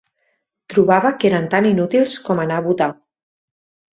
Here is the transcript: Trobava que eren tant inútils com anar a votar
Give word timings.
Trobava 0.73 1.11
que 1.23 1.29
eren 1.29 1.45
tant 1.51 1.67
inútils 1.73 2.17
com 2.29 2.43
anar 2.45 2.57
a 2.61 2.65
votar 2.71 2.91